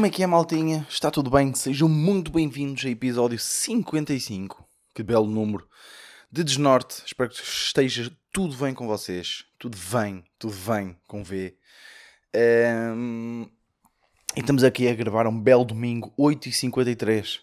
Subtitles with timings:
[0.00, 0.86] Como é que é, maltinha?
[0.88, 1.52] Está tudo bem?
[1.52, 4.66] Sejam muito bem-vindos a episódio 55.
[4.94, 5.68] Que belo número.
[6.32, 7.02] De Desnorte.
[7.04, 9.44] Espero que esteja tudo bem com vocês.
[9.58, 11.54] Tudo bem, tudo bem com V.
[12.32, 13.42] Ehm,
[14.34, 17.40] E estamos aqui a gravar um belo domingo, 8h53.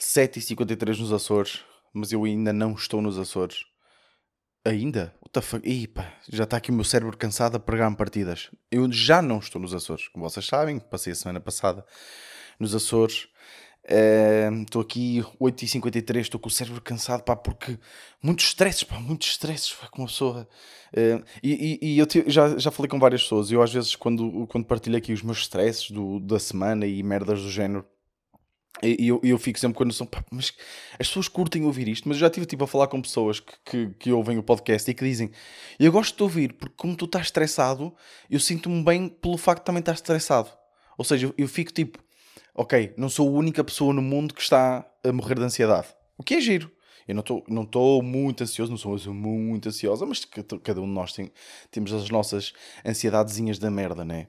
[0.00, 1.62] 7h53 nos Açores.
[1.92, 3.66] Mas eu ainda não estou nos Açores.
[4.66, 5.14] Ainda?
[5.20, 5.62] What the fuck?
[6.28, 8.50] Já está aqui o meu cérebro cansado a pregar-me partidas.
[8.70, 10.08] Eu já não estou nos Açores.
[10.08, 11.84] Como vocês sabem, passei a semana passada
[12.58, 13.28] nos Açores.
[13.88, 17.78] Eh, Estou aqui 8h53, estou com o cérebro cansado, pá, porque
[18.20, 20.04] muitos stresses, pá, muitos stresses, pá, com
[20.92, 23.94] eh, e, e- e eu te- já, já falei com várias pessoas, eu às vezes,
[23.94, 27.86] quando, quando partilho aqui os meus stresses do, da semana e merdas do género,
[28.82, 30.52] e eu, eu fico sempre com a noção, pá, mas
[30.98, 33.52] as pessoas curtem ouvir isto, mas eu já estive tipo, a falar com pessoas que,
[33.64, 35.30] que, que ouvem o podcast e que dizem,
[35.78, 37.94] eu gosto de ouvir, porque como tu estás estressado,
[38.30, 40.50] eu sinto-me bem pelo facto de também estar estressado.
[40.98, 41.98] Ou seja, eu, eu fico tipo,
[42.54, 45.88] ok, não sou a única pessoa no mundo que está a morrer de ansiedade.
[46.18, 46.70] O que é giro.
[47.06, 50.92] Eu não estou não muito ansioso, não sou muito ansiosa, mas ca- cada um de
[50.92, 51.30] nós tem,
[51.70, 52.52] temos as nossas
[52.84, 54.26] ansiedadezinhas da merda, né?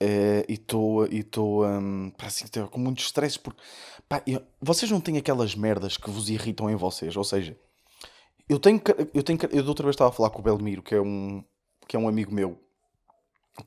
[0.00, 1.24] Eh, e estou e
[2.16, 3.60] pá, assim, com muitos stress porque
[4.08, 7.56] pá, eu- vocês não têm aquelas merdas que vos irritam em vocês, ou seja,
[8.48, 8.80] eu tenho
[9.12, 11.42] eu tenho eu da outra vez estava a falar com o Belmiro, que é um
[11.88, 12.56] que é um amigo meu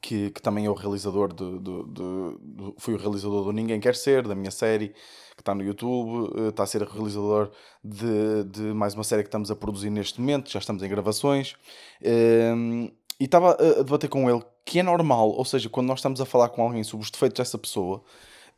[0.01, 3.79] que, que também é o realizador de, de, de- do- foi o realizador do Ninguém
[3.81, 4.89] Quer Ser, da minha série,
[5.35, 7.51] que está no YouTube, eh, está a ser realizador
[7.83, 11.55] de, de mais uma série que estamos a produzir neste momento, já estamos em gravações,
[12.01, 12.87] Ehm,
[13.19, 16.25] e estava a debater com ele que é normal, ou seja, quando nós estamos a
[16.25, 18.03] falar com alguém sobre os defeitos dessa pessoa,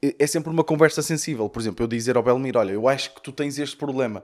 [0.01, 1.47] é é sempre uma conversa sensível.
[1.49, 4.23] Por exemplo, eu dizer ao Belmiro, olha, eu acho que tu tens este problema.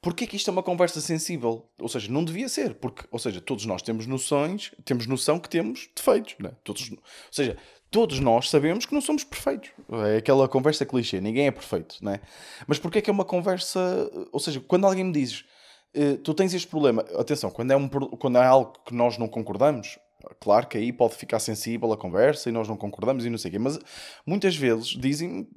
[0.00, 1.68] Porquê que isto é uma conversa sensível?
[1.78, 5.48] Ou seja, não devia ser, porque, ou seja, todos nós temos noções, temos noção que
[5.48, 6.52] temos defeitos, né?
[6.64, 6.98] Todos, ou
[7.30, 7.58] seja,
[7.90, 9.70] todos nós sabemos que não somos perfeitos.
[10.14, 12.20] É aquela conversa clichê, ninguém é perfeito, né?
[12.66, 15.44] Mas porquê que é uma conversa, ou seja, quando alguém me diz,
[15.92, 19.28] eh, tu tens este problema, atenção, quando é, um, quando é algo que nós não
[19.28, 19.98] concordamos,
[20.40, 23.50] claro que aí pode ficar sensível a conversa e nós não concordamos e não sei
[23.50, 23.78] o quê, mas
[24.26, 25.48] muitas vezes dizem,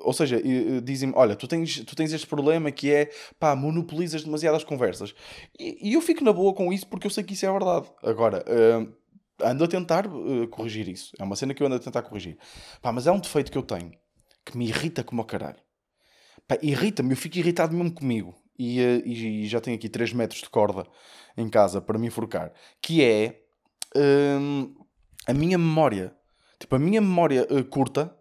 [0.00, 0.40] ou seja,
[0.82, 5.14] dizem olha, tu tens, tu tens este problema que é, pá, monopolizas demasiadas conversas.
[5.58, 7.88] E, e eu fico na boa com isso porque eu sei que isso é verdade.
[8.02, 8.86] Agora, eh,
[9.42, 11.12] ando a tentar eh, corrigir isso.
[11.18, 12.38] É uma cena que eu ando a tentar corrigir.
[12.80, 13.92] Pá, mas é um defeito que eu tenho
[14.44, 15.58] que me irrita como o caralho.
[16.62, 18.34] Irrita-me, eu fico irritado mesmo comigo.
[18.58, 20.86] E, eh, e já tenho aqui 3 metros de corda
[21.36, 22.52] em casa para me enforcar.
[22.80, 23.42] Que é
[23.98, 24.74] hum,
[25.26, 26.14] a minha memória.
[26.58, 28.14] Tipo, a minha memória eh, curta,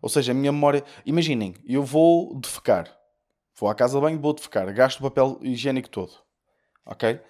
[0.00, 0.84] ou seja, a minha memória.
[1.06, 2.94] Imaginem, eu vou defecar.
[3.58, 4.72] Vou à casa de banho, vou defecar.
[4.74, 6.12] Gasto o papel higiênico todo.
[6.86, 7.20] Ok?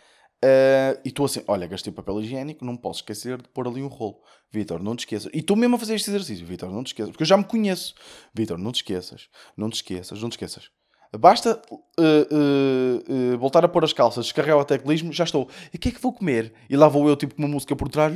[0.44, 3.86] Eh, e estou assim, olha, gastei papel higiênico, não posso esquecer de pôr ali um
[3.86, 4.20] rolo.
[4.50, 5.30] Vitor, não te esqueças.
[5.32, 7.10] E estou mesmo a fazer este exercício, Vitor, não te esqueças.
[7.10, 7.94] Porque eu já me conheço.
[8.34, 9.28] Vitor, não te esqueças.
[9.56, 10.70] Não te esqueças, não te esqueças.
[11.18, 11.60] Basta
[12.00, 15.46] eh, eh, eh, voltar a pôr as calças, descarregar o teclismo, já estou.
[15.72, 16.54] E o que é que vou comer?
[16.70, 18.14] E lá vou eu, tipo, com uma música por trás,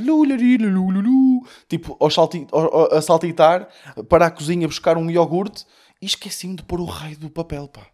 [1.68, 3.68] tipo, ao salti- ao- a saltitar
[4.08, 5.66] para a cozinha buscar um iogurte
[6.00, 7.86] e esqueci-me de pôr o raio do papel, pá.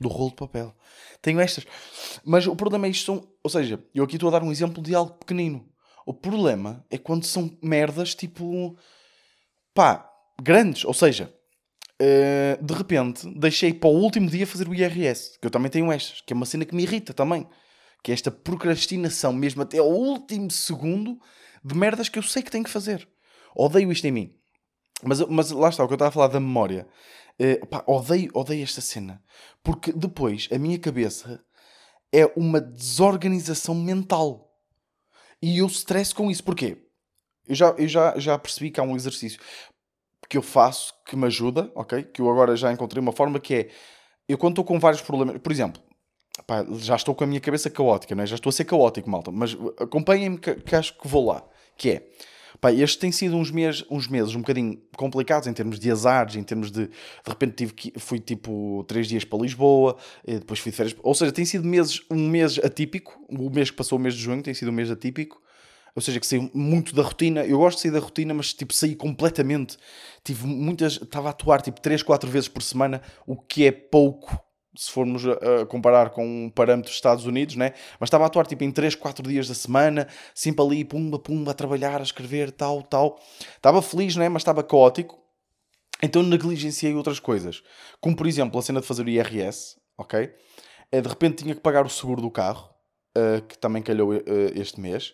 [0.00, 0.74] Do rolo de papel.
[1.22, 1.64] Tenho estas.
[2.24, 3.28] Mas o problema é isto são.
[3.42, 5.66] Ou seja, eu aqui estou a dar um exemplo de algo pequenino.
[6.06, 8.76] O problema é quando são merdas tipo.
[9.74, 10.08] pá,
[10.40, 10.84] grandes.
[10.84, 11.32] Ou seja,
[12.00, 15.38] eh, de repente deixei para o último dia fazer o IRS.
[15.40, 16.20] Que eu também tenho estas.
[16.20, 17.46] Que é uma cena que me irrita também.
[18.02, 21.18] Que é esta procrastinação, mesmo até ao último segundo,
[21.64, 23.08] de merdas que eu sei que tenho que fazer.
[23.54, 24.34] Odeio isto em mim.
[25.02, 26.86] Mas, mas lá está, o que eu estava a falar da memória.
[27.38, 29.22] Eh, pá, odeio, odeio esta cena.
[29.62, 31.44] Porque depois a minha cabeça
[32.12, 34.48] é uma desorganização mental.
[35.42, 36.44] E eu stress com isso.
[36.44, 36.84] Porquê?
[37.48, 39.40] Eu já, eu já, já percebi que há um exercício
[40.28, 42.02] que eu faço que me ajuda, ok?
[42.02, 43.68] Que eu agora já encontrei uma forma que é...
[44.28, 45.38] Eu quando estou com vários problemas...
[45.38, 45.80] Por exemplo,
[46.46, 48.26] pá, já estou com a minha cabeça caótica, não é?
[48.26, 49.30] Já estou a ser caótico, malta.
[49.30, 51.42] Mas acompanhem-me que, que acho que vou lá.
[51.76, 52.08] Que é...
[52.60, 56.34] Pá, este tem sido uns meses, uns meses um bocadinho complicados em termos de azares,
[56.34, 56.88] em termos de.
[56.88, 59.96] De repente tive que, fui tipo três dias para Lisboa,
[60.26, 60.96] e depois fui de férias.
[61.02, 63.16] Ou seja, tem sido meses, um mês atípico.
[63.28, 65.40] O mês que passou, o mês de junho, tem sido um mês atípico.
[65.98, 67.44] Ou seja, que saí muito da rotina.
[67.44, 69.76] Eu gosto de sair da rotina, mas tipo, saí completamente.
[70.22, 70.92] Tive muitas.
[70.92, 74.40] Estava a atuar tipo 3, 4 vezes por semana, o que é pouco
[74.76, 77.72] se formos a, a comparar com um parâmetro dos Estados Unidos, né?
[77.98, 81.50] Mas estava a atuar tipo em 3, 4 dias da semana, sempre ali, pumba, pumba,
[81.50, 83.18] a trabalhar, a escrever, tal, tal.
[83.56, 84.28] Estava feliz, né?
[84.28, 85.18] Mas estava caótico.
[86.00, 87.60] Então negligenciei outras coisas.
[88.00, 90.30] Como, por exemplo, a cena de fazer o IRS, ok?
[90.92, 92.70] Eh, De repente tinha que pagar o seguro do carro,
[93.16, 94.22] eh, que também calhou eh,
[94.54, 95.12] este mês.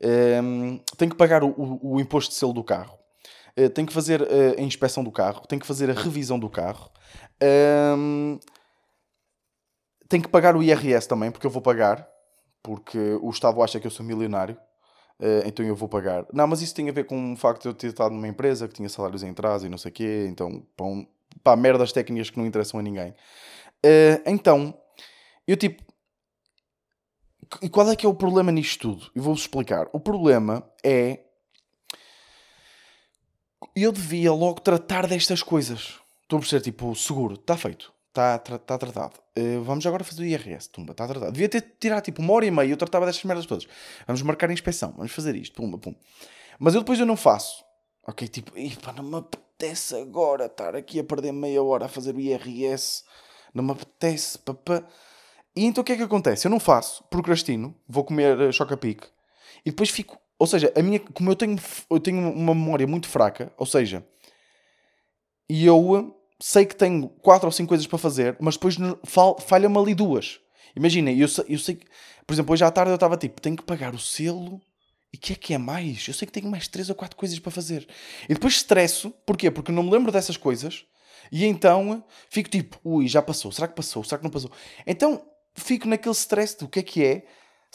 [0.00, 2.98] Ehm, tenho que pagar o, o- o imposto de selo do carro.
[3.58, 4.26] Uh, tenho que fazer uh,
[4.58, 6.90] a inspeção do carro, tenho que fazer a revisão do carro.
[7.96, 8.38] Um,
[10.08, 12.06] tenho que pagar o IRS também, porque eu vou pagar,
[12.62, 14.56] porque o Estado acha que eu sou milionário.
[15.18, 16.26] Uh, então eu vou pagar.
[16.32, 18.68] Não, mas isso tem a ver com o facto de eu ter estado numa empresa
[18.68, 20.26] que tinha salários em atraso e não sei o quê.
[20.28, 20.84] Então, pá,
[21.42, 23.10] pá, merdas técnicas que não interessam a ninguém.
[23.84, 24.74] Uh, então,
[25.46, 25.82] eu tipo.
[27.62, 29.10] E qual é que é o problema nisto tudo?
[29.14, 29.88] Eu vou-vos explicar.
[29.92, 31.20] O problema é.
[33.74, 36.00] Eu devia logo tratar destas coisas.
[36.22, 37.92] Estou a perceber, tipo, seguro, está feito.
[38.08, 39.20] Está tá tratado.
[39.38, 40.70] Uh, vamos agora fazer o IRS.
[40.70, 41.32] Tumba, está tratado.
[41.32, 42.70] Devia ter tirado tipo uma hora e meia.
[42.70, 43.68] Eu tratava destas merdas todas.
[44.06, 44.94] Vamos marcar a inspeção.
[44.96, 45.54] Vamos fazer isto.
[45.54, 45.94] Pumba, pum.
[46.58, 47.62] Mas eu depois eu não faço.
[48.06, 48.52] Ok, tipo,
[48.96, 53.04] não me apetece agora estar aqui a perder meia hora a fazer o IRS.
[53.52, 54.38] Não me apetece.
[54.38, 54.82] Papá.
[55.56, 56.46] E então o que é que acontece?
[56.46, 59.08] Eu não faço, procrastino, vou comer uh, choca-pique
[59.64, 60.18] e depois fico.
[60.38, 61.58] Ou seja, a minha, como eu tenho,
[61.90, 64.06] eu tenho uma memória muito fraca, ou seja,
[65.48, 68.76] e eu sei que tenho quatro ou cinco coisas para fazer, mas depois
[69.46, 70.38] falha-me ali duas.
[70.76, 71.86] Imagina, eu, eu sei que,
[72.26, 74.60] por exemplo, hoje à tarde eu estava tipo, tenho que pagar o selo
[75.10, 76.06] e que é que é mais?
[76.06, 77.88] Eu sei que tenho mais três ou quatro coisas para fazer.
[78.28, 79.50] E depois estresso, porquê?
[79.50, 80.84] Porque não me lembro dessas coisas
[81.32, 84.04] e então fico tipo, ui, já passou, será que passou?
[84.04, 84.50] Será que não passou?
[84.86, 85.22] Então
[85.56, 87.24] fico naquele stress do que é que é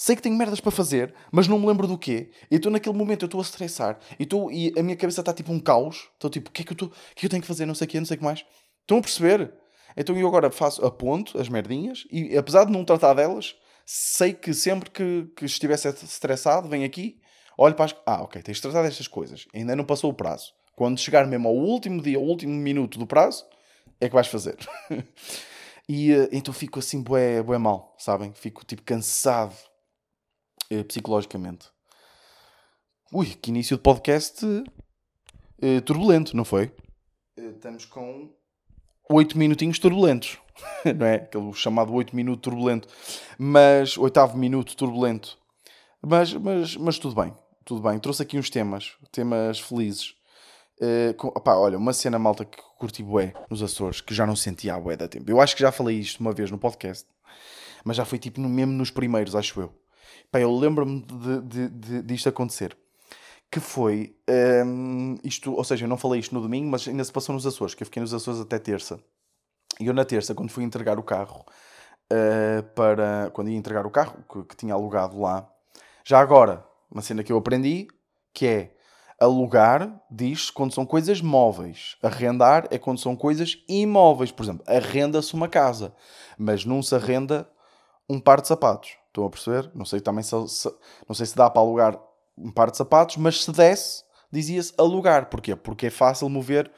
[0.01, 2.31] sei que tenho merdas para fazer, mas não me lembro do quê.
[2.50, 4.00] E estou naquele momento, eu estou a estressar.
[4.19, 6.10] E, tô, e a minha cabeça está tipo um caos.
[6.13, 7.68] Estou tipo, o que é que eu, tô, que, é que eu tenho que fazer?
[7.68, 8.44] Não sei o quê, não sei o que mais.
[8.81, 9.54] Estão a perceber?
[9.95, 13.56] Então eu agora faço, aponto as merdinhas e apesar de não tratar delas,
[13.86, 17.19] sei que sempre que, que estivesse estressado, venho aqui,
[17.56, 17.95] olho para as...
[18.04, 19.45] Ah, ok, tens de tratar destas coisas.
[19.54, 20.51] Ainda não passou o prazo.
[20.75, 23.45] Quando chegar mesmo ao último dia, ao último minuto do prazo,
[24.00, 24.57] é que vais fazer.
[25.93, 28.31] e uh, então fico assim, bué, bué mal, sabem?
[28.33, 29.53] Fico tipo cansado
[30.71, 31.67] uh, psicologicamente.
[33.11, 36.73] Ui, que início de podcast uh, turbulento, não foi?
[37.35, 38.33] estamos com
[39.09, 40.38] 8 minutinhos turbulentos,
[40.95, 41.15] não é?
[41.15, 42.88] Aquele chamado 8 minuto turbulento,
[43.38, 45.38] mas oitavo minuto turbulento.
[46.01, 47.35] Mas, mas, mas tudo bem,
[47.65, 47.99] tudo bem.
[47.99, 50.15] Trouxe aqui uns temas, temas felizes.
[50.79, 51.13] Uh,
[51.45, 54.97] olha, uma cena malta que curti bué nos Açores, que já não sentia a bué
[54.97, 55.29] da tempo.
[55.29, 57.07] Eu acho que já falei isto uma vez no podcast,
[57.83, 59.73] mas já foi tipo no, mesmo nos primeiros, acho eu.
[60.31, 62.75] Pá, eu lembro-me de, de, de, disto acontecer.
[63.51, 64.15] Que foi
[64.65, 67.45] um, isto, ou seja, eu não falei isto no domingo, mas ainda se passou nos
[67.45, 69.00] Açores, que eu fiquei nos Açores até terça.
[69.79, 71.45] E eu na terça, quando fui entregar o carro,
[72.12, 75.50] uh, para quando ia entregar o carro que, que tinha alugado lá,
[76.06, 77.88] já agora, uma cena que eu aprendi,
[78.33, 78.75] que é
[79.21, 81.95] alugar diz quando são coisas móveis.
[82.01, 84.31] Arrendar é quando são coisas imóveis.
[84.31, 85.94] Por exemplo, arrenda-se uma casa,
[86.38, 87.47] mas não se arrenda
[88.09, 88.97] um par de sapatos.
[89.07, 89.69] Estão a perceber?
[89.75, 90.73] Não sei também se, se,
[91.07, 92.01] não sei se dá para alugar
[92.35, 95.29] um par de sapatos, mas se desse, dizia-se alugar.
[95.29, 95.56] Porquê?
[95.56, 96.71] Porque é fácil mover.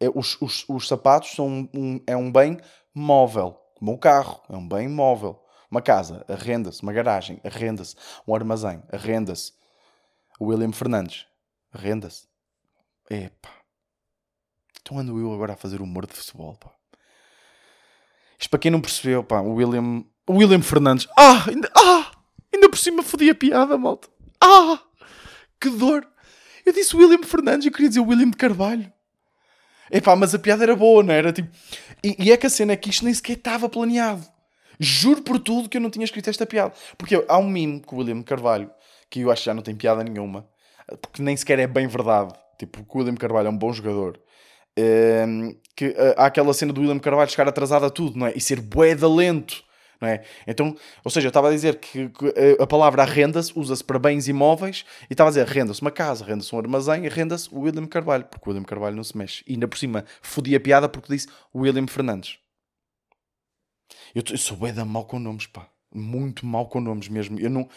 [0.00, 2.58] É, os, os, os sapatos são um, é um bem
[2.94, 5.40] móvel, como um carro, é um bem móvel.
[5.70, 6.82] Uma casa, arrenda-se.
[6.82, 7.94] Uma garagem, arrenda-se.
[8.26, 9.52] Um armazém, arrenda-se.
[10.40, 11.26] William Fernandes,
[11.74, 12.26] arrenda-se.
[13.10, 13.50] Epá.
[14.80, 16.72] Então ando eu agora a fazer humor de futebol, pá.
[18.38, 21.06] Isto para quem não percebeu, pá, o William William Fernandes.
[21.16, 22.12] Ah, ainda, ah,
[22.52, 24.08] ainda por cima fodi a piada, malta.
[24.40, 24.80] Ah,
[25.60, 26.06] que dor.
[26.64, 28.90] Eu disse William Fernandes e queria dizer William de Carvalho.
[29.90, 31.32] Epá, mas a piada era boa, não era?
[31.32, 31.50] Tipo,
[32.02, 34.26] e, e é que a cena é que isto nem sequer estava planeado.
[34.80, 36.74] Juro por tudo que eu não tinha escrito esta piada.
[36.96, 38.70] Porque há um mimo com o William Carvalho
[39.10, 40.48] que eu acho que já não tem piada nenhuma.
[41.00, 42.32] Porque nem sequer é bem verdade.
[42.58, 44.20] Tipo, o William Carvalho é um bom jogador.
[44.76, 48.26] Um, ehm, que uh, há aquela cena do William Carvalho chegar atrasado a tudo, não
[48.26, 48.32] é?
[48.34, 49.64] E ser bué de lento
[50.04, 50.24] não é?
[50.46, 53.98] Então, ou seja, eu estava a dizer que, que eh, a palavra arrenda-se usa-se para
[53.98, 57.86] bens imóveis e estava a dizer renda-se uma casa, renda-se um armazém, arrenda-se o William
[57.86, 59.42] Carvalho, porque o William Carvalho não se mexe.
[59.46, 62.38] E ainda por cima fodi a piada porque disse William Fernandes.
[64.14, 65.68] Eu, eu sou bem da mal com nomes, pá.
[65.94, 67.38] Muito mal com nomes mesmo.
[67.38, 67.68] Eu não,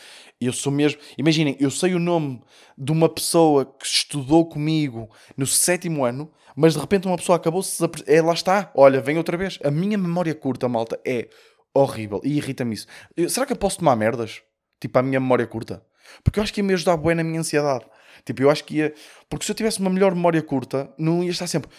[0.41, 1.00] eu sou mesmo.
[1.17, 2.41] Imaginem, eu sei o nome
[2.75, 7.77] de uma pessoa que estudou comigo no sétimo ano, mas de repente uma pessoa acabou-se.
[8.07, 8.71] É, lá está.
[8.75, 9.59] Olha, vem outra vez.
[9.63, 11.29] A minha memória curta, malta, é
[11.74, 12.88] horrível e irrita-me isso.
[13.15, 14.41] Eu, será que eu posso tomar merdas?
[14.79, 15.86] Tipo, a minha memória curta?
[16.24, 17.86] Porque eu acho que ia me ajudar bem na minha ansiedade.
[18.25, 18.93] Tipo, eu acho que ia.
[19.29, 21.69] Porque se eu tivesse uma melhor memória curta, não ia estar sempre.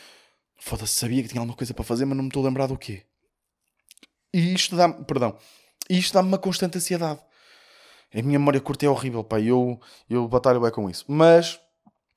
[0.61, 2.77] Foda-se, sabia que tinha alguma coisa para fazer, mas não me estou a lembrar do
[2.77, 3.03] quê.
[4.33, 5.05] E isto dá-me.
[5.05, 5.37] Perdão.
[5.89, 7.21] E isto dá-me uma constante ansiedade.
[8.15, 9.41] A minha memória curta é horrível, pá.
[9.41, 9.79] Eu,
[10.09, 11.05] eu batalho bem com isso.
[11.09, 11.61] Mas.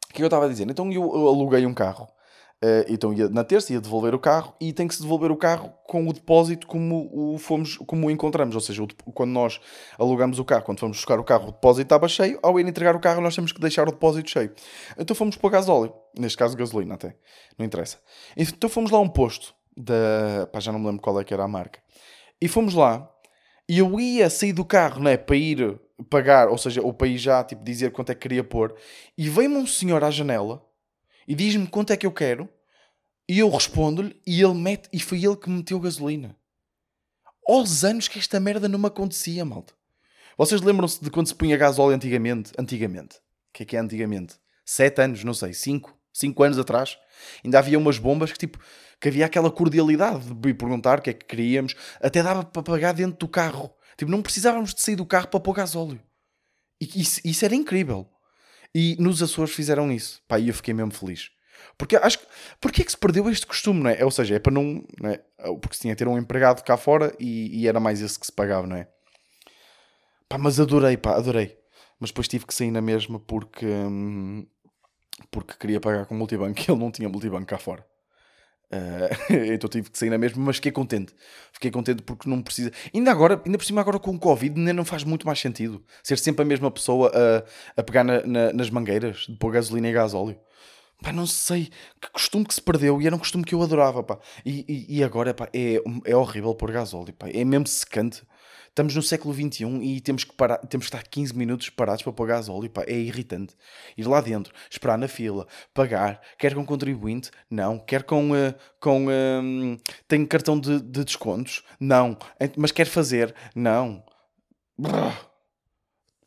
[0.09, 0.69] O que eu estava a dizer?
[0.69, 2.07] Então eu, eu aluguei um carro.
[2.63, 5.35] Uh, então ia, na terça ia devolver o carro e tem que se devolver o
[5.35, 8.53] carro com o depósito como o, fomos, como o encontramos.
[8.53, 9.59] Ou seja, o, quando nós
[9.97, 12.37] alugamos o carro, quando fomos buscar o carro, o depósito estava cheio.
[12.43, 14.53] Ao ir entregar o carro, nós temos que deixar o depósito cheio.
[14.97, 17.15] Então fomos para o gasóleo, neste caso gasolina até,
[17.57, 17.97] não interessa.
[18.37, 21.33] Então fomos lá a um posto, da, pá, já não me lembro qual é que
[21.33, 21.79] era a marca.
[22.39, 23.09] E fomos lá
[23.67, 27.43] e eu ia sair do carro né, para ir pagar, ou seja, para ir já
[27.43, 28.75] tipo, dizer quanto é que queria pôr.
[29.17, 30.65] E veio-me um senhor à janela
[31.27, 32.49] e diz-me quanto é que eu quero
[33.29, 36.35] e eu respondo-lhe e ele mete e foi ele que meteu gasolina.
[37.47, 39.73] Aos anos que esta merda não me acontecia, malta.
[40.37, 42.51] Vocês lembram-se de quando se punha gasóleo antigamente?
[42.57, 43.17] Antigamente.
[43.17, 44.35] O que é que é antigamente?
[44.65, 46.97] Sete anos, não sei, cinco, cinco anos atrás.
[47.43, 48.59] Ainda havia umas bombas que tipo
[49.01, 52.93] que havia aquela cordialidade de perguntar o que é que queríamos, até dava para pagar
[52.93, 53.73] dentro do carro.
[53.97, 55.99] Tipo, não precisávamos de sair do carro para pôr gasóleo.
[56.79, 58.07] E isso, isso era incrível.
[58.73, 60.21] E nos Açores fizeram isso.
[60.27, 61.31] Pá, e eu fiquei mesmo feliz.
[61.77, 62.25] Porque acho que.
[62.59, 64.03] Porquê é que se perdeu este costume, não é?
[64.05, 64.83] Ou seja, é para não.
[64.99, 65.17] não é?
[65.59, 68.25] Porque se tinha que ter um empregado cá fora e, e, era mais esse que
[68.25, 68.87] se pagava, não é?
[70.29, 71.57] Pá, mas adorei, pá, adorei.
[71.99, 73.65] Mas depois tive que sair na mesma porque.
[73.65, 74.45] Hum,
[75.29, 77.85] porque queria pagar com multibanco e ele não tinha multibanco cá fora.
[78.71, 81.13] Uh, então tive que sair na mesma, mas fiquei contente.
[81.51, 82.71] Fiquei contente porque não precisa.
[82.93, 85.83] Ainda agora, ainda por cima, agora com o Covid, ainda não faz muito mais sentido
[86.01, 89.89] ser sempre a mesma pessoa a, a pegar na, na, nas mangueiras de pôr gasolina
[89.89, 90.39] e gasóleo.
[91.01, 94.03] Pá, não sei que costume que se perdeu e era um costume que eu adorava.
[94.03, 94.19] Pá.
[94.45, 97.13] E, e, e agora pá, é, é horrível pôr gasóleo.
[97.13, 97.27] Pá.
[97.29, 98.23] É mesmo secante.
[98.69, 102.13] Estamos no século XXI e temos que, parar, temos que estar 15 minutos parados para
[102.13, 102.69] pôr gasóleo.
[102.69, 103.55] Pá, é irritante.
[103.97, 106.21] Ir lá dentro, esperar na fila, pagar.
[106.37, 107.31] Quer com contribuinte?
[107.49, 107.79] Não.
[107.79, 108.31] Quer com.
[108.31, 111.63] Uh, com uh, tem cartão de, de descontos?
[111.79, 112.15] Não.
[112.55, 113.33] Mas quer fazer?
[113.55, 114.03] Não.
[114.77, 115.30] Brrr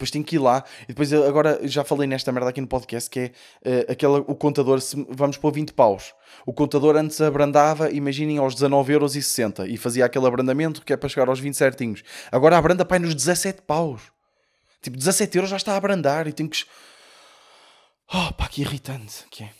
[0.04, 3.08] depois tenho que ir lá e depois agora já falei nesta merda aqui no podcast
[3.08, 3.26] que é
[3.64, 6.14] uh, aquela, o contador, se, vamos pôr 20 paus.
[6.44, 11.28] O contador antes abrandava, imaginem, aos 19,60€ e fazia aquele abrandamento que é para chegar
[11.28, 12.02] aos 20 certinhos.
[12.30, 14.02] Agora abranda pai nos 17 paus.
[14.82, 16.64] Tipo, 17 euros já está a abrandar e tenho que.
[18.12, 19.50] Oh, pá, que irritante que é.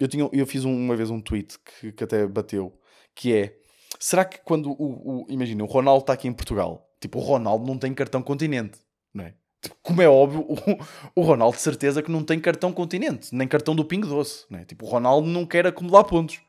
[0.00, 2.72] Eu, tinha, eu fiz uma vez um tweet que, que até bateu
[3.14, 3.54] que é
[4.00, 7.64] será que quando o, o imagina, o Ronaldo está aqui em Portugal, tipo, o Ronaldo
[7.64, 8.80] não tem cartão continente,
[9.14, 9.34] não é?
[9.82, 13.74] Como é óbvio, o, o, Ronaldo de certeza que não tem cartão continente, nem cartão
[13.74, 14.44] do Pingo Doce.
[14.50, 14.64] Né?
[14.64, 16.40] Tipo, o Ronaldo não quer acumular pontos.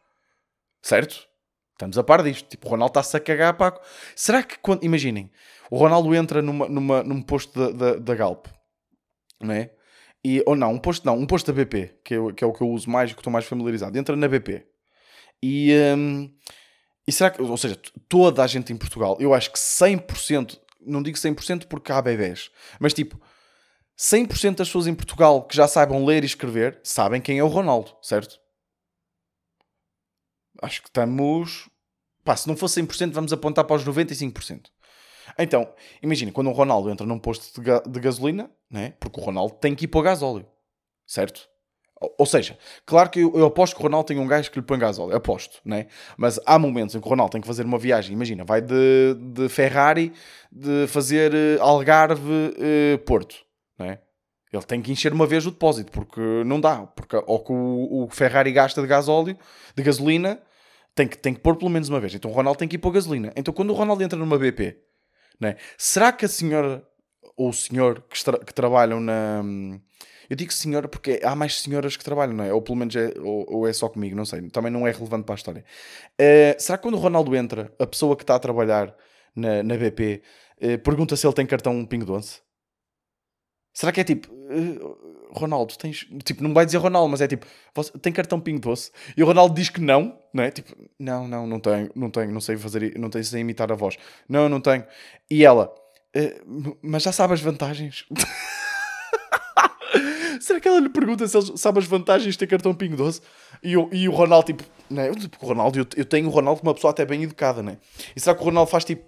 [0.81, 1.27] Certo?
[1.73, 2.47] Estamos a par disto.
[2.47, 3.79] Tipo, o Ronaldo está-se a cagar para...
[4.15, 5.29] Será que, quando, imaginem,
[5.69, 8.47] o Ronaldo entra numa, numa, num posto da, da, Galp,
[9.39, 9.71] não é?
[10.23, 12.53] E, ou não, um posto não, um posto da BP, que é, que é o
[12.53, 13.97] que eu uso mais, que estou mais familiarizado.
[13.97, 14.65] Entra na BP.
[15.41, 16.33] E, hum,
[17.07, 17.77] e será que, ou seja,
[18.07, 22.49] toda a gente em Portugal, eu acho que 100% não digo 100% porque há bebés,
[22.79, 23.19] mas tipo,
[23.97, 27.47] 100% das pessoas em Portugal que já saibam ler e escrever sabem quem é o
[27.47, 28.39] Ronaldo, certo?
[30.61, 31.69] Acho que estamos.
[32.23, 34.67] Pá, se não fosse 100%, vamos apontar para os 95%.
[35.37, 38.91] Então, imagina, quando o Ronaldo entra num posto de, ga de gasolina, né?
[38.99, 40.47] porque o Ronaldo tem que ir para o gasóleo,
[41.05, 41.49] certo?
[42.17, 44.65] Ou seja, claro que eu, eu, aposto que o Ronaldo tem um gajo que lhe
[44.65, 45.87] põe gasóleo, aposto, né?
[46.17, 49.15] Mas há momentos em que o Ronaldo tem que fazer uma viagem, imagina, vai de,
[49.19, 50.13] de Ferrari
[50.51, 53.35] de fazer uh, Algarve uh, Porto,
[53.77, 53.99] né?
[54.51, 58.03] Ele tem que encher uma vez o depósito, porque não dá, porque ou que o,
[58.03, 59.35] o Ferrari gasta de gasóleo,
[59.75, 60.39] de gasolina,
[60.93, 62.13] tem que, tem que pôr pelo menos uma vez.
[62.13, 63.33] Então o Ronaldo tem que ir a gasolina.
[63.35, 64.77] Então quando o Ronaldo entra numa BP,
[65.39, 65.55] né?
[65.75, 66.85] será que a senhora
[67.35, 69.43] ou o senhor que, que trabalham na
[70.29, 72.53] eu digo senhora porque há mais senhoras que trabalham, não é?
[72.53, 74.49] Ou pelo menos é, ou, ou é só comigo, não sei.
[74.49, 75.65] Também não é relevante para a história.
[76.19, 78.95] Uh, será que quando o Ronaldo entra, a pessoa que está a trabalhar
[79.35, 80.21] na, na BP
[80.61, 82.41] uh, eh, pergunta se ele tem cartão Pingo Doce?
[83.73, 86.07] Será que é tipo, uh, Ronaldo, tens.
[86.23, 87.45] Tipo, não vai dizer Ronaldo, mas é tipo,
[88.01, 88.91] tem cartão Pingo Doce?
[89.17, 90.51] E o Ronaldo diz que não, não é?
[90.51, 93.75] Tipo, não, não, não tenho, não tenho, não sei fazer, não tenho, sei imitar a
[93.75, 93.97] voz.
[94.29, 94.85] Não, não tenho.
[95.29, 95.73] E ela,
[96.81, 98.05] mas já sabe as vantagens?
[100.43, 103.21] Será que ela lhe pergunta se ele sabe as vantagens de ter cartão Pingo Doce?
[103.63, 105.07] E, o, e o Ronaldo, tipo, né?
[105.07, 107.77] Eu, tipo, Ronaldo, eu, eu tenho o Ronaldo uma pessoa até bem educada, né?
[108.13, 109.05] E será que o Ronaldo faz tipo.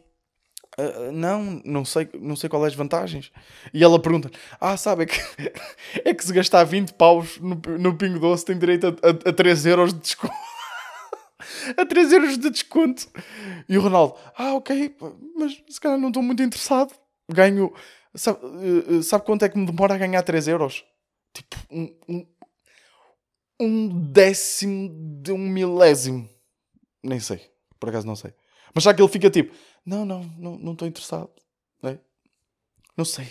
[0.79, 3.33] Uh, não, não sei, não sei qual é as vantagens.
[3.73, 5.19] E ela pergunta: Ah, sabe, é que,
[6.05, 9.33] é que se gastar 20 paus no, no Pingo Doce tem direito a, a, a
[9.33, 10.33] 3 euros de desconto.
[11.75, 13.09] a 3 euros de desconto.
[13.67, 14.95] E o Ronaldo: Ah, ok,
[15.37, 16.93] mas se calhar não estou muito interessado.
[17.29, 17.73] Ganho.
[18.15, 20.85] Sabe, uh, sabe quanto é que me demora a ganhar 3 euros?
[21.35, 22.27] Tipo um, um,
[23.59, 24.89] um décimo
[25.21, 26.29] de um milésimo.
[27.03, 27.41] Nem sei,
[27.79, 28.33] por acaso não sei.
[28.73, 29.53] Mas já que ele fica tipo,
[29.85, 31.29] não, não, não estou interessado.
[31.81, 31.99] Não, é?
[32.97, 33.27] não sei.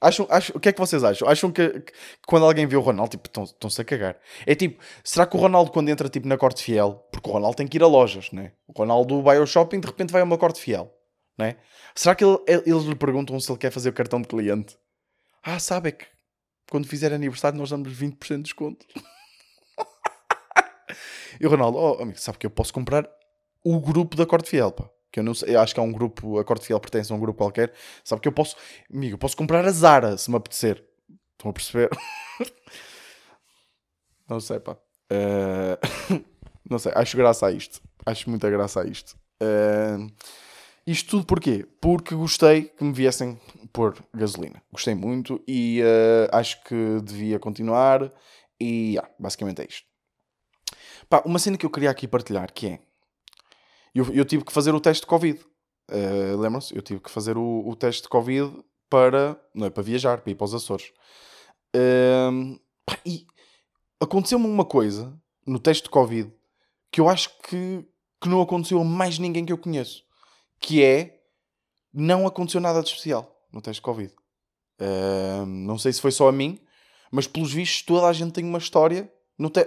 [0.00, 1.28] Acham, acham, o que é que vocês acham?
[1.28, 1.92] Acham que, que
[2.24, 4.16] quando alguém vê o Ronaldo, tipo, estão-se a cagar?
[4.46, 7.56] É tipo, será que o Ronaldo quando entra tipo, na corte fiel, porque o Ronaldo
[7.56, 8.52] tem que ir a lojas, né?
[8.68, 10.92] O Ronaldo vai ao shopping, de repente vai a uma corte fiel,
[11.36, 11.56] né?
[11.96, 14.78] Será que ele, eles lhe perguntam se ele quer fazer o cartão de cliente?
[15.42, 16.06] Ah, sabe, é que
[16.70, 18.86] quando fizer aniversário nós damos 20% de desconto.
[21.40, 23.08] e o Ronaldo, oh amigo, sabe que eu posso comprar
[23.64, 25.92] o grupo da corte fiel, pá que eu não sei, eu acho que há um
[25.92, 27.72] grupo, a Corte Fiel pertence a um grupo qualquer,
[28.04, 28.56] sabe que eu posso,
[28.92, 30.84] amigo, eu posso comprar a Zara se me apetecer.
[31.32, 31.88] Estão a perceber?
[34.28, 34.76] não sei, pá.
[35.10, 36.24] Uh...
[36.68, 37.80] não sei, acho graça a isto.
[38.04, 39.16] Acho muita graça a isto.
[39.40, 40.12] Uh...
[40.88, 41.66] Isto tudo porquê?
[41.82, 43.38] Porque gostei que me viessem
[43.74, 44.62] pôr gasolina.
[44.72, 48.10] Gostei muito e uh, acho que devia continuar.
[48.58, 49.86] E yeah, basicamente é isto.
[51.10, 52.80] Pá, uma cena que eu queria aqui partilhar que é
[53.94, 55.38] eu, eu tive que fazer o teste de Covid.
[55.90, 56.74] Uh, Lembram-se?
[56.74, 58.50] Eu tive que fazer o, o, teste de Covid
[58.88, 60.90] para, não é, para viajar, para ir para os Açores.
[61.76, 62.58] Uh,
[63.04, 63.26] e
[64.00, 65.14] aconteceu-me uma coisa
[65.46, 66.32] no teste de Covid
[66.90, 67.84] que eu acho que,
[68.22, 70.07] que não aconteceu a mais ninguém que eu conheço.
[70.60, 71.20] Que é,
[71.92, 74.12] não aconteceu nada de especial no teste de Covid.
[74.80, 76.60] Uh, não sei se foi só a mim,
[77.10, 79.12] mas pelos vistos toda a gente tem uma história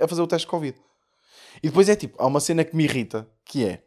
[0.01, 0.77] a fazer o teste de Covid.
[1.61, 3.83] E depois é tipo, há uma cena que me irrita, que é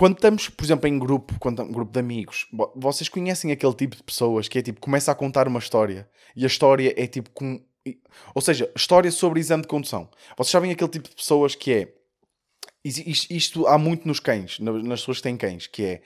[0.00, 3.94] quando estamos, por exemplo, em grupo, quando um grupo de amigos, vocês conhecem aquele tipo
[3.94, 7.28] de pessoas que é tipo, começa a contar uma história e a história é tipo
[7.32, 7.62] com.
[8.34, 10.08] Ou seja, história sobre exame de condução.
[10.38, 11.94] Vocês sabem aquele tipo de pessoas que é.
[12.84, 16.02] Isto, isto há muito nos cães, nas pessoas que têm cães, que é.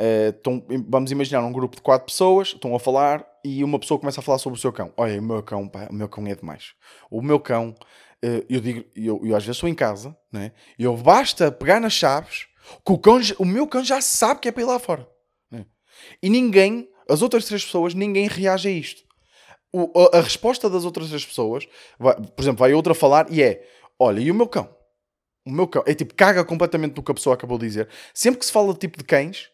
[0.00, 4.20] Uh, vamos imaginar um grupo de quatro pessoas, estão a falar e uma pessoa começa
[4.20, 4.92] a falar sobre o seu cão.
[4.96, 6.74] Olha, o meu cão, pá, o meu cão é demais.
[7.10, 7.74] O meu cão,
[8.24, 10.52] uh, eu digo, eu, eu às vezes estou em casa, né?
[10.78, 12.46] eu basta pegar nas chaves
[12.84, 15.08] que o, cão, o meu cão já sabe que é para ir lá fora.
[15.50, 15.66] Né?
[16.22, 19.02] E ninguém, as outras três pessoas, ninguém reage a isto.
[19.72, 21.66] O, a, a, resposta das outras três pessoas,
[21.98, 23.66] vai, por exemplo, vai outra falar e é:
[23.98, 24.77] Olha, e o meu cão?
[25.48, 27.88] O meu cão é tipo, caga completamente do que a pessoa acabou de dizer.
[28.14, 29.48] Sempre que se fala tipo de cães,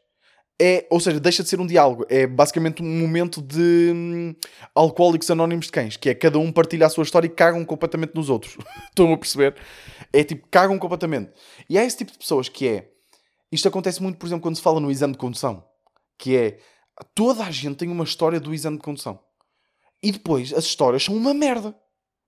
[0.61, 4.35] é, ou seja, deixa de ser um diálogo, é basicamente um momento de hum,
[4.75, 8.15] alcoólicos anónimos de cães, que é cada um partilha a sua história e cagam completamente
[8.15, 8.57] nos outros.
[8.89, 9.57] Estão a perceber?
[10.13, 11.33] É tipo, cagam completamente.
[11.69, 12.91] E há esse tipo de pessoas que é
[13.55, 15.65] isto acontece muito, por exemplo, quando se fala no exame de condução,
[16.19, 16.59] que é
[17.15, 19.21] toda a gente tem uma história do exame de condução.
[20.03, 21.73] E depois as histórias são uma merda.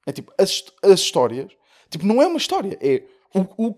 [0.06, 1.50] É tipo, as, as histórias,
[1.90, 3.02] tipo, não é uma história, é
[3.34, 3.76] o, o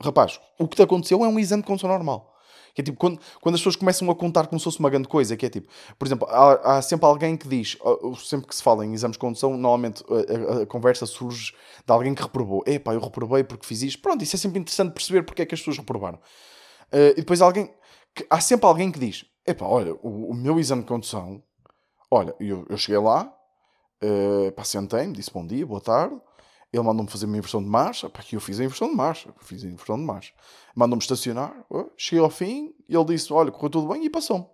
[0.00, 2.36] rapaz, o que te aconteceu é um exame de condução normal.
[2.76, 5.08] Que é tipo, quando, quando as pessoas começam a contar como se fosse uma grande
[5.08, 5.66] coisa, que é tipo,
[5.98, 7.78] por exemplo, há, há sempre alguém que diz,
[8.22, 11.54] sempre que se fala em exames de condução, normalmente a, a, a, conversa surge
[11.86, 12.62] de alguém que reprovou.
[12.66, 14.02] Epá, eu reprovei porque fiz isto.
[14.02, 16.18] Pronto, isso é sempre interessante perceber porque é que as pessoas reprovaram.
[16.92, 17.72] Uh, e depois alguém.
[18.14, 21.42] Que, há sempre alguém que diz: Epá, olha, o, o meu exame de condução.
[22.10, 23.32] Olha, eu, eu cheguei lá,
[24.04, 26.20] uh, sentei-me, disse bom dia, boa tarde.
[26.76, 28.10] Ele mandou-me fazer uma inversão de marcha.
[28.10, 29.32] Pá, eu fiz a inversão de marcha.
[29.40, 30.32] Fiz a inversão de marcha.
[30.74, 31.64] Mandou-me estacionar.
[31.70, 34.46] Uh, cheguei ao fim ele disse: Olha, correu tudo bem e passou-me.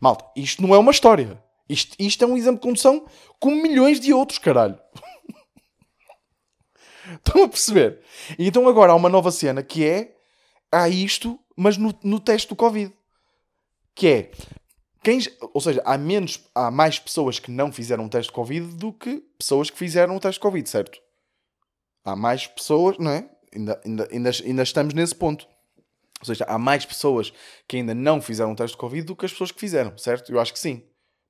[0.00, 1.42] Malta, isto não é uma história.
[1.68, 3.06] Isto, isto é um exame de condução
[3.40, 4.78] como milhões de outros, caralho.
[7.16, 8.02] Estão a perceber?
[8.38, 10.16] E então agora há uma nova cena que é
[10.70, 12.92] há isto, mas no, no teste do Covid.
[13.94, 14.30] Que é,
[15.02, 15.20] quem,
[15.54, 18.92] ou seja, há, menos, há mais pessoas que não fizeram um teste de Covid do
[18.92, 21.00] que pessoas que fizeram um teste de Covid, certo?
[22.06, 23.28] Há mais pessoas, não é?
[23.52, 25.46] Ainda, ainda, ainda, ainda estamos nesse ponto.
[26.20, 27.32] Ou seja, há mais pessoas
[27.66, 30.32] que ainda não fizeram um teste de Covid do que as pessoas que fizeram, certo?
[30.32, 30.82] Eu acho que sim.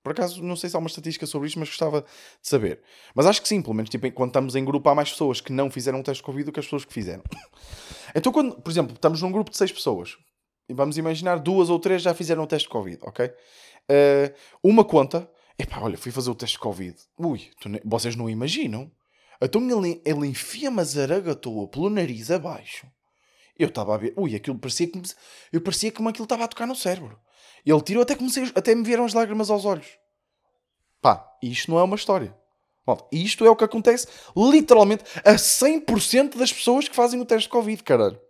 [0.02, 2.06] Por acaso, não sei se há uma estatística sobre isto, mas gostava de
[2.48, 2.80] saber.
[3.14, 5.50] Mas acho que sim, pelo menos tipo, quando estamos em grupo, há mais pessoas que
[5.50, 7.22] não fizeram um teste de Covid do que as pessoas que fizeram.
[8.14, 10.16] Então, quando, por exemplo, estamos num grupo de seis pessoas
[10.68, 13.26] e vamos imaginar duas ou três já fizeram o teste de Covid, ok?
[13.26, 16.96] Uh, uma conta, epá, olha, fui fazer o teste de Covid.
[17.18, 17.80] Ui, ne...
[17.84, 18.90] vocês não imaginam?
[19.40, 22.86] Então ele, ele enfia-me a zaragatoa pelo nariz abaixo.
[23.58, 25.04] Eu estava a ver, ui, aquilo parecia que me,
[25.52, 27.18] eu parecia como aquilo estava a tocar no cérebro.
[27.64, 29.86] Ele tirou até, comecei, até me vieram as lágrimas aos olhos.
[31.00, 32.36] Pá, isto não é uma história.
[33.10, 37.52] Isto é o que acontece literalmente a 100% das pessoas que fazem o teste de
[37.52, 38.20] Covid, caralho.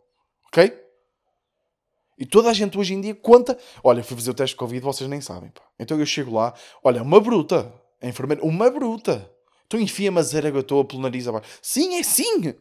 [0.46, 0.86] Ok?
[2.18, 3.58] E toda a gente hoje em dia conta.
[3.84, 5.50] Olha, fui fazer o teste de Covid, vocês nem sabem.
[5.50, 5.62] Pá.
[5.78, 7.72] Então eu chego lá, olha, uma bruta.
[8.00, 9.30] A enfermeira, uma bruta.
[9.66, 11.48] Então enfia-me a zaragatoa pelo nariz abaixo.
[11.60, 12.54] Sim, é sim.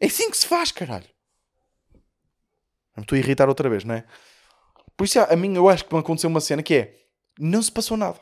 [0.00, 1.06] É assim que se faz, caralho.
[2.96, 4.04] Me estou a irritar outra vez, não é?
[4.96, 6.96] Por isso, a mim, eu acho que me aconteceu uma cena que é:
[7.38, 8.20] não se passou nada.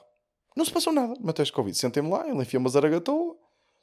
[0.57, 1.15] Não se passou nada.
[1.21, 1.77] Meu teste de Covid.
[1.77, 3.37] Sentei-me lá, ele enfiou uma zaragatoa,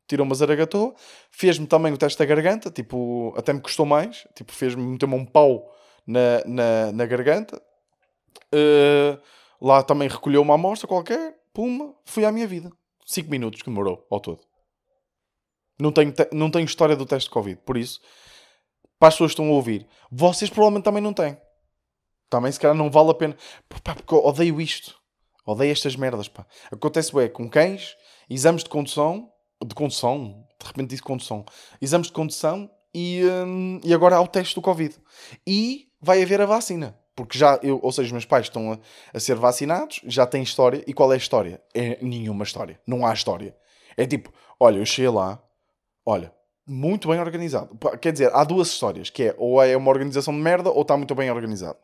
[0.07, 0.93] tirou uma zaragatoa,
[1.31, 4.27] fez-me também o teste da garganta, tipo, até me custou mais.
[4.35, 7.61] Tipo, fez-me, meteu-me um pau na, na, na garganta.
[8.53, 9.19] Uh,
[9.61, 12.71] Lá também recolheu uma amostra qualquer, puma, fui à minha vida.
[13.07, 14.41] 5 minutos que demorou ao todo.
[15.79, 18.01] Não tenho, não tenho história do teste de Covid, por isso,
[18.99, 21.37] para as pessoas que estão a ouvir, vocês provavelmente também não têm.
[22.29, 23.37] Também se calhar não vale a pena.
[23.83, 24.99] Pá, porque eu odeio isto.
[25.45, 26.45] Odeio estas merdas, pá.
[26.69, 27.95] Acontece é com cães,
[28.29, 29.31] exames de condução,
[29.65, 31.45] de condução, de repente disse condução,
[31.81, 34.95] exames de condução e, hum, e agora há o teste do Covid.
[35.45, 36.99] E vai haver a vacina.
[37.17, 38.77] Porque já, eu, ou seja, os meus pais estão a,
[39.11, 40.83] a, ser vacinados, já têm história.
[40.85, 41.59] E qual é a história?
[41.73, 42.79] É nenhuma história.
[42.85, 43.57] Não há história.
[43.97, 45.41] É tipo, olha, eu cheguei lá,
[46.05, 46.31] olha,
[46.65, 47.75] muito bem organizado.
[47.99, 50.95] Quer dizer, há duas histórias, que é ou é uma organização de merda ou está
[50.95, 51.79] muito bem organizado.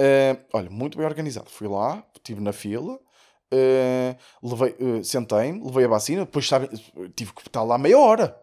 [0.00, 1.50] Uh, olha, muito bem organizado.
[1.50, 6.68] Fui lá, estive na fila, uh, levei, uh, sentei-me, levei a vacina, depois sabe,
[7.16, 8.40] tive que estar lá meia hora.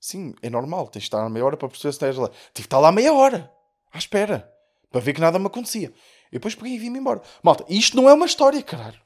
[0.00, 2.28] Sim, é normal, tens de estar meia hora para perceber se estás lá.
[2.28, 3.52] Tive que estar lá meia hora,
[3.92, 4.51] à espera,
[4.92, 5.92] para ver que nada me acontecia.
[6.28, 7.20] E depois peguei e vim-me embora.
[7.42, 9.00] Malta, isto não é uma história, caralho.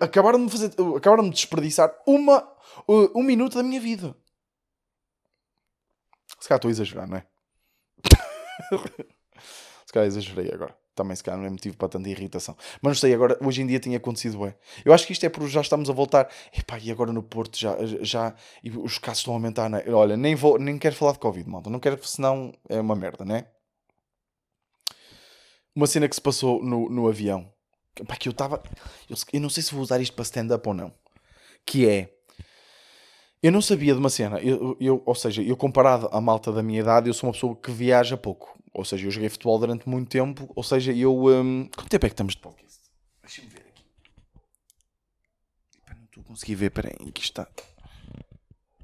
[0.00, 2.46] acabaram de fazer, acabaram de desperdiçar uma,
[3.14, 4.14] um minuto da minha vida.
[6.38, 7.26] Se calhar estou a exagerar, não é?
[9.86, 10.76] Se calhar exagerei agora.
[10.96, 12.56] Também se calhar não é motivo para tanta irritação.
[12.80, 14.54] Mas não sei, agora, hoje em dia tinha acontecido bem.
[14.82, 16.26] Eu acho que isto é porque já estamos a voltar.
[16.56, 19.84] Epá, e agora no Porto já, já e os casos estão a aumentar, né?
[19.88, 21.68] Olha, nem, vou, nem quero falar de Covid, malta.
[21.68, 23.46] Não quero, senão é uma merda, né?
[25.76, 27.52] Uma cena que se passou no, no avião.
[28.00, 28.62] Epá, que eu estava...
[29.10, 30.92] Eu, eu não sei se vou usar isto para stand-up ou não.
[31.66, 32.16] Que é...
[33.42, 34.40] Eu não sabia de uma cena.
[34.40, 37.54] Eu, eu, ou seja, eu comparado à malta da minha idade, eu sou uma pessoa
[37.54, 38.58] que viaja pouco.
[38.72, 40.50] Ou seja, eu joguei futebol durante muito tempo.
[40.56, 41.26] Ou seja, eu.
[41.26, 41.68] Um...
[41.76, 42.80] Quanto tempo é que estamos de podcast?
[43.22, 43.84] Deixa-me ver aqui.
[45.90, 46.66] não estou a conseguir ver.
[46.66, 47.46] Espera aí, aqui está.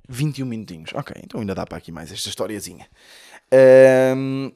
[0.08, 0.90] 21 minutinhos.
[0.94, 2.86] Ok, então ainda dá para aqui mais esta historiazinha.
[4.14, 4.52] Um...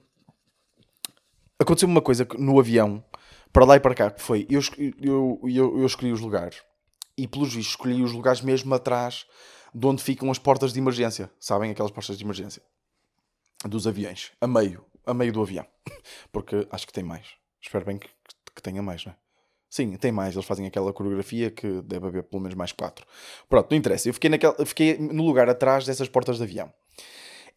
[1.58, 3.02] Aconteceu-me uma coisa no avião,
[3.52, 4.46] para lá e para cá, que foi.
[4.50, 4.60] Eu,
[5.00, 6.62] eu, eu, eu escolhi os lugares.
[7.16, 9.24] E pelos vistos, escolhi os lugares mesmo atrás
[9.74, 11.30] de onde ficam as portas de emergência.
[11.40, 11.70] Sabem?
[11.70, 12.62] Aquelas portas de emergência
[13.64, 14.32] dos aviões.
[14.40, 15.64] A meio a meio do avião.
[16.32, 17.26] Porque acho que tem mais.
[17.62, 18.08] Espero bem que,
[18.54, 19.16] que tenha mais, não é?
[19.70, 20.34] Sim, tem mais.
[20.34, 23.06] Eles fazem aquela coreografia que deve haver pelo menos mais quatro.
[23.48, 24.08] Pronto, não interessa.
[24.08, 26.72] Eu fiquei, naquela, fiquei no lugar atrás dessas portas de avião.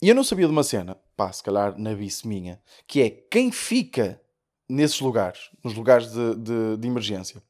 [0.01, 3.09] E eu não sabia de uma cena, pá, se calhar na vice minha, que é
[3.09, 4.21] quem fica
[4.67, 7.41] nesses lugares, nos lugares de, de, de emergência.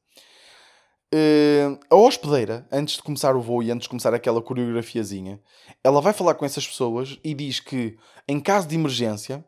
[1.12, 5.40] Uh, a hospedeira, antes de começar o voo e antes de começar aquela coreografiazinha,
[5.82, 7.96] ela vai falar com essas pessoas e diz que
[8.28, 9.44] em caso de emergência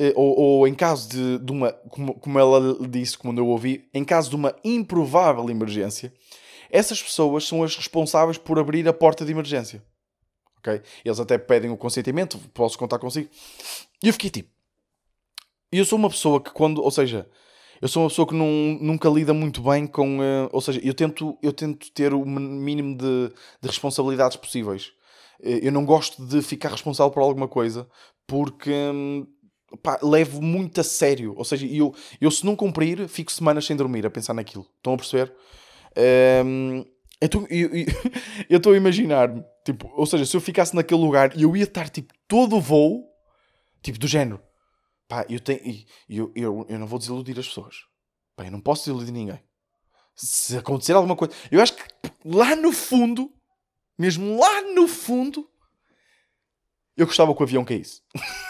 [0.00, 3.88] eh, ou, ou, em caso de, de uma, como, como ela disse, como eu ouvi,
[3.92, 6.12] em caso de uma improvável emergência,
[6.70, 9.82] essas pessoas são as responsáveis por abrir a porta de emergência.
[11.04, 13.28] Eles até pedem o consentimento, posso contar consigo.
[14.02, 14.50] E eu fiquei tipo.
[15.70, 16.82] Eu sou uma pessoa que quando.
[16.82, 17.28] Ou seja,
[17.80, 20.18] eu sou uma pessoa que não, nunca lida muito bem com.
[20.18, 23.28] Uh, ou seja, eu tento, eu tento ter o mínimo de,
[23.60, 24.92] de responsabilidades possíveis.
[25.42, 27.88] Eh, eu não gosto de ficar responsável por alguma coisa
[28.26, 28.70] porque.
[28.70, 29.26] Hum,
[29.82, 31.34] pá, levo muito a sério.
[31.36, 34.66] Ou seja, eu, eu se não cumprir, fico semanas sem dormir a pensar naquilo.
[34.76, 35.32] Estão a perceber?
[36.44, 36.84] Um,
[37.20, 37.46] então,
[38.48, 39.32] eu estou a imaginar,
[39.72, 42.60] tipo, ou seja, se eu ficasse naquele lugar e eu ia estar tipo todo o
[42.60, 43.04] voo,
[43.82, 44.42] tipo, do género,
[45.06, 45.60] pá, eu tenho,
[46.08, 47.76] eu, eu, eu não vou desiludir as pessoas,
[48.34, 49.42] pá, eu não posso desiludir ninguém.
[50.14, 51.84] Se acontecer alguma coisa, eu acho que
[52.24, 53.32] lá no fundo,
[53.98, 55.48] mesmo lá no fundo,
[56.96, 58.02] eu gostava que o avião caísse.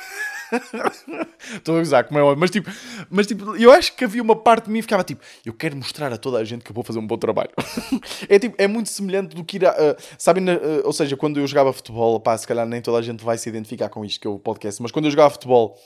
[1.54, 2.40] Estou a usar como é óbvio.
[2.40, 2.70] Mas tipo,
[3.10, 5.76] mas tipo, eu acho que havia uma parte de mim que ficava tipo, eu quero
[5.76, 7.50] mostrar a toda a gente que eu vou fazer um bom trabalho.
[8.28, 9.72] é tipo, é muito semelhante do que ir a.
[9.72, 13.02] Uh, sabem, uh, ou seja, quando eu jogava futebol, pá, se calhar nem toda a
[13.02, 15.76] gente vai se identificar com isto que é o podcast, mas quando eu jogava futebol,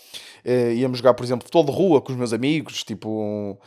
[0.44, 3.58] uh, íamos jogar, por exemplo, futebol de rua com os meus amigos, tipo.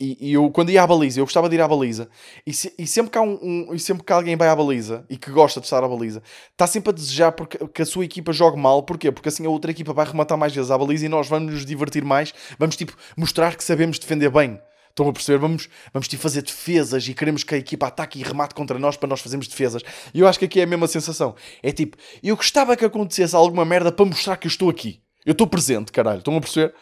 [0.00, 2.08] e, e, eu, quando ia à baliza, eu gostava de ir à baliza,
[2.46, 5.16] e, se, e sempre, que um, um, e sempre que alguém vai à baliza e
[5.16, 6.22] que gosta de estar à baliza,
[6.52, 9.10] está sempre a desejar porque, que a sua equipa jogue mal, porquê?
[9.10, 11.64] Porque assim a outra equipa vai rematar mais vezes à baliza e nós vamos nos
[11.64, 14.60] divertir mais, vamos tipo mostrar que sabemos defender bem.
[14.90, 15.38] Estão a perceber?
[15.38, 18.96] Vamos, vamos tipo, fazer defesas e queremos que a equipa ataque e remate contra nós
[18.96, 19.82] para nós fazermos defesas.
[20.14, 21.34] E eu acho que aqui é a mesma sensação.
[21.64, 25.03] É tipo, eu gostava que acontecesse alguma merda para mostrar que eu estou aqui.
[25.24, 26.18] Eu estou presente, caralho.
[26.18, 26.74] Estão a perceber?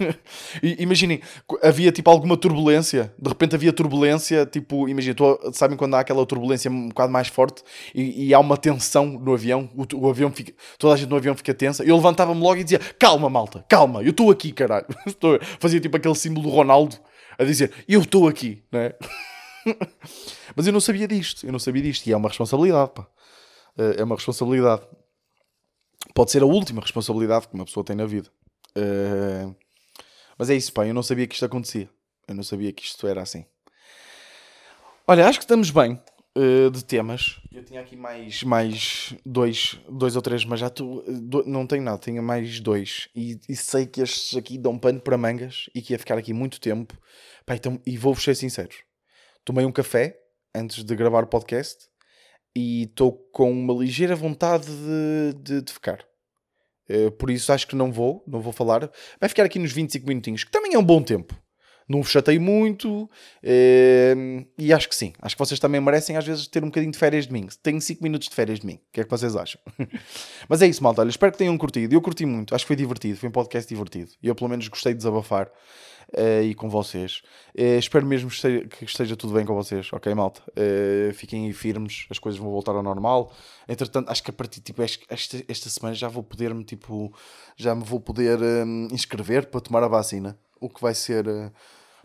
[0.78, 1.20] Imaginem,
[1.62, 3.12] havia tipo alguma turbulência.
[3.18, 4.46] De repente havia turbulência.
[4.46, 5.14] Tipo, imaginem,
[5.52, 7.62] sabem quando há aquela turbulência um bocado mais forte
[7.94, 9.68] e, e há uma tensão no avião.
[9.76, 11.84] O, o, avião fica, toda a gente no avião fica tensa.
[11.84, 14.86] Eu levantava-me logo e dizia: Calma, malta, calma, eu estou aqui, caralho.
[15.60, 16.96] Fazia tipo aquele símbolo do Ronaldo
[17.38, 18.94] a dizer: Eu estou aqui, né?
[20.56, 21.44] Mas eu não sabia disto.
[21.44, 22.06] Eu não sabia disto.
[22.06, 23.06] E é uma responsabilidade, pá.
[23.96, 24.82] É uma responsabilidade
[26.14, 28.30] pode ser a última responsabilidade que uma pessoa tem na vida.
[28.76, 29.54] Uh,
[30.38, 31.88] mas é isso, pá, eu não sabia que isto acontecia.
[32.26, 33.44] Eu não sabia que isto era assim.
[35.06, 36.00] Olha, acho que estamos bem
[36.36, 37.40] uh, de temas.
[37.52, 41.82] Eu tinha aqui mais, mais dois, dois ou três, mas já tu, do, não tenho
[41.82, 43.08] nada, tinha mais dois.
[43.14, 46.32] E, e, sei que estes aqui dão pano para mangas e que ia ficar aqui
[46.32, 46.96] muito tempo.
[47.44, 48.74] Pá, então, e vou-vos ser sincero.
[49.44, 50.18] Tomei um café
[50.54, 51.89] antes de gravar o podcast
[52.54, 56.04] e estou com uma ligeira vontade de, de, de ficar.
[56.88, 58.90] Uh, por isso acho que não vou, não vou falar.
[59.20, 61.34] Vai ficar aqui nos 25 minutinhos, que também é um bom tempo
[61.90, 65.12] não vos chatei muito uh, e acho que sim.
[65.20, 67.48] Acho que vocês também merecem às vezes ter um bocadinho de férias de mim.
[67.64, 68.74] Tenho 5 minutos de férias de mim.
[68.74, 69.60] O que é que vocês acham?
[70.48, 71.00] Mas é isso, malta.
[71.00, 71.92] Olha, espero que tenham curtido.
[71.92, 72.54] Eu curti muito.
[72.54, 73.18] Acho que foi divertido.
[73.18, 74.12] Foi um podcast divertido.
[74.22, 75.50] E eu pelo menos gostei de desabafar
[76.16, 77.22] uh, e com vocês.
[77.58, 79.92] Uh, espero mesmo que esteja tudo bem com vocês.
[79.92, 80.42] Ok, malta?
[80.50, 82.06] Uh, fiquem aí firmes.
[82.10, 83.32] As coisas vão voltar ao normal.
[83.68, 87.12] Entretanto, acho que a partir tipo, esta, esta semana já vou poder-me tipo,
[87.56, 90.38] já me vou poder um, inscrever para tomar a vacina.
[90.60, 91.24] O que vai ser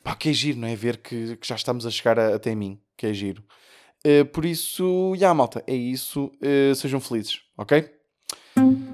[0.04, 0.76] pá, que é giro, não é?
[0.76, 3.44] Ver que, que já estamos a chegar a, até mim, que é giro.
[4.06, 6.32] Uh, por isso, já malta, é isso.
[6.36, 7.90] Uh, sejam felizes, ok?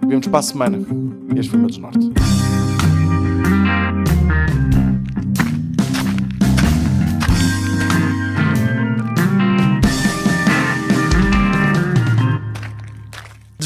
[0.08, 0.78] Vemos para a semana.
[1.36, 2.21] Este foi o meu desnorte.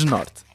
[0.05, 0.54] Desnorte.